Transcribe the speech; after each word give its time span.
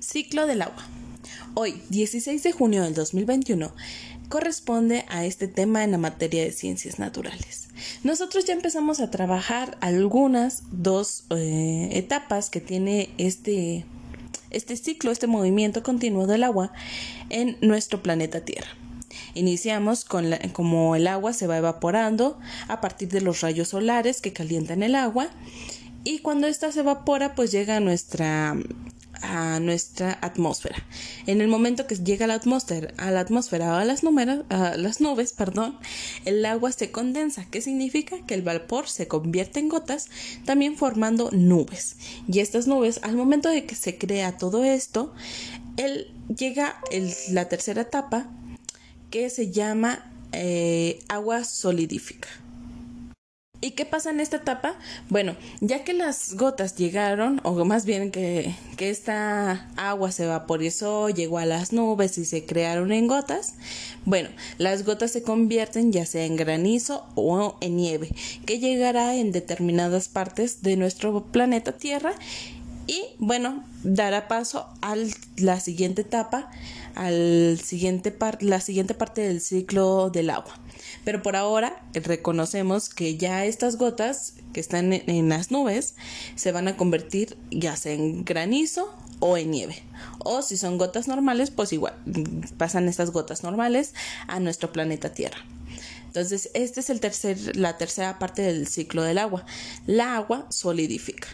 Ciclo 0.00 0.46
del 0.46 0.62
agua. 0.62 0.86
Hoy, 1.54 1.82
16 1.90 2.42
de 2.42 2.52
junio 2.52 2.82
del 2.82 2.94
2021, 2.94 3.72
corresponde 4.28 5.04
a 5.08 5.24
este 5.24 5.48
tema 5.48 5.84
en 5.84 5.90
la 5.90 5.98
materia 5.98 6.42
de 6.42 6.52
ciencias 6.52 6.98
naturales. 6.98 7.68
Nosotros 8.04 8.44
ya 8.44 8.54
empezamos 8.54 9.00
a 9.00 9.10
trabajar 9.10 9.76
algunas 9.80 10.62
dos 10.70 11.24
eh, 11.30 11.88
etapas 11.92 12.50
que 12.50 12.60
tiene 12.60 13.10
este, 13.18 13.84
este 14.50 14.76
ciclo, 14.76 15.10
este 15.10 15.26
movimiento 15.26 15.82
continuo 15.82 16.26
del 16.26 16.44
agua 16.44 16.72
en 17.30 17.56
nuestro 17.60 18.02
planeta 18.02 18.44
Tierra. 18.44 18.68
Iniciamos 19.34 20.04
con 20.04 20.30
como 20.52 20.96
el 20.96 21.06
agua 21.06 21.32
se 21.32 21.46
va 21.46 21.58
evaporando 21.58 22.38
a 22.66 22.80
partir 22.80 23.08
de 23.08 23.20
los 23.20 23.40
rayos 23.40 23.68
solares 23.68 24.20
que 24.20 24.32
calientan 24.32 24.82
el 24.82 24.94
agua 24.94 25.28
y 26.04 26.20
cuando 26.20 26.46
ésta 26.46 26.72
se 26.72 26.80
evapora 26.80 27.34
pues 27.34 27.50
llega 27.52 27.76
a 27.76 27.80
nuestra 27.80 28.56
a 29.22 29.60
nuestra 29.60 30.18
atmósfera. 30.22 30.76
En 31.26 31.40
el 31.40 31.48
momento 31.48 31.86
que 31.86 31.96
llega 31.96 32.24
a 32.24 32.28
la 32.28 32.34
atmósfera, 32.34 32.92
a 32.96 33.72
o 33.72 33.76
a 33.76 33.84
las, 33.84 35.00
nubes, 35.00 35.32
perdón, 35.32 35.78
el 36.24 36.44
agua 36.44 36.72
se 36.72 36.90
condensa, 36.90 37.46
que 37.50 37.60
significa 37.60 38.24
que 38.26 38.34
el 38.34 38.42
vapor 38.42 38.88
se 38.88 39.08
convierte 39.08 39.60
en 39.60 39.68
gotas, 39.68 40.08
también 40.44 40.76
formando 40.76 41.30
nubes. 41.32 41.96
Y 42.26 42.40
estas 42.40 42.66
nubes, 42.66 43.00
al 43.02 43.16
momento 43.16 43.48
de 43.48 43.64
que 43.64 43.74
se 43.74 43.98
crea 43.98 44.36
todo 44.36 44.64
esto, 44.64 45.12
él 45.76 46.12
llega 46.34 46.80
la 47.30 47.48
tercera 47.48 47.82
etapa 47.82 48.28
que 49.10 49.30
se 49.30 49.50
llama 49.50 50.10
eh, 50.32 51.00
agua 51.08 51.44
solidífica. 51.44 52.28
¿Y 53.60 53.72
qué 53.72 53.84
pasa 53.84 54.10
en 54.10 54.20
esta 54.20 54.36
etapa? 54.36 54.76
Bueno, 55.08 55.34
ya 55.60 55.82
que 55.82 55.92
las 55.92 56.34
gotas 56.34 56.76
llegaron, 56.76 57.40
o 57.42 57.64
más 57.64 57.84
bien 57.84 58.12
que, 58.12 58.54
que, 58.76 58.88
esta 58.88 59.68
agua 59.76 60.12
se 60.12 60.26
vaporizó, 60.26 61.08
llegó 61.08 61.38
a 61.38 61.44
las 61.44 61.72
nubes 61.72 62.18
y 62.18 62.24
se 62.24 62.46
crearon 62.46 62.92
en 62.92 63.08
gotas, 63.08 63.54
bueno, 64.04 64.28
las 64.58 64.84
gotas 64.84 65.10
se 65.10 65.24
convierten 65.24 65.90
ya 65.90 66.06
sea 66.06 66.24
en 66.24 66.36
granizo 66.36 67.04
o 67.16 67.56
en 67.60 67.76
nieve, 67.76 68.10
que 68.46 68.60
llegará 68.60 69.16
en 69.16 69.32
determinadas 69.32 70.08
partes 70.08 70.62
de 70.62 70.76
nuestro 70.76 71.24
planeta 71.24 71.72
Tierra 71.72 72.14
y 72.88 73.02
bueno, 73.18 73.62
dará 73.84 74.28
paso 74.28 74.66
a 74.80 74.96
la 75.36 75.60
siguiente 75.60 76.02
etapa, 76.02 76.50
al 76.94 77.60
siguiente 77.62 78.16
la 78.40 78.60
siguiente 78.60 78.94
parte 78.94 79.20
del 79.20 79.42
ciclo 79.42 80.08
del 80.08 80.30
agua. 80.30 80.58
Pero 81.04 81.22
por 81.22 81.36
ahora 81.36 81.82
reconocemos 81.92 82.88
que 82.88 83.18
ya 83.18 83.44
estas 83.44 83.76
gotas 83.76 84.34
que 84.54 84.60
están 84.60 84.94
en, 84.94 85.28
las 85.28 85.50
nubes 85.50 85.94
se 86.34 86.50
van 86.50 86.66
a 86.66 86.78
convertir 86.78 87.36
ya 87.50 87.76
sea 87.76 87.92
en 87.92 88.24
granizo 88.24 88.92
o 89.20 89.36
en 89.36 89.50
nieve. 89.50 89.82
O 90.18 90.40
si 90.40 90.56
son 90.56 90.78
gotas 90.78 91.08
normales, 91.08 91.50
pues 91.50 91.74
igual 91.74 91.94
pasan 92.56 92.88
estas 92.88 93.10
gotas 93.10 93.42
normales 93.42 93.92
a 94.28 94.40
nuestro 94.40 94.72
planeta 94.72 95.12
Tierra. 95.12 95.44
Entonces, 96.06 96.50
esta 96.54 96.80
es 96.80 96.88
el 96.88 97.00
tercer, 97.00 97.56
la 97.56 97.76
tercera 97.76 98.18
parte 98.18 98.40
del 98.40 98.66
ciclo 98.66 99.02
del 99.02 99.18
agua. 99.18 99.44
La 99.86 100.16
agua 100.16 100.46
solidifica, 100.48 101.28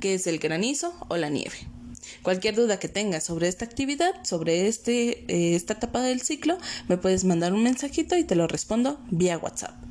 que 0.00 0.14
es 0.14 0.26
el 0.26 0.38
granizo 0.38 0.94
o 1.08 1.16
la 1.16 1.28
nieve. 1.28 1.56
Cualquier 2.22 2.54
duda 2.54 2.78
que 2.78 2.88
tengas 2.88 3.24
sobre 3.24 3.48
esta 3.48 3.64
actividad, 3.64 4.24
sobre 4.24 4.66
este, 4.66 5.24
eh, 5.28 5.54
esta 5.54 5.74
etapa 5.74 6.02
del 6.02 6.20
ciclo, 6.20 6.58
me 6.88 6.98
puedes 6.98 7.24
mandar 7.24 7.52
un 7.52 7.62
mensajito 7.62 8.16
y 8.16 8.24
te 8.24 8.34
lo 8.34 8.46
respondo 8.46 8.98
vía 9.10 9.38
WhatsApp. 9.38 9.89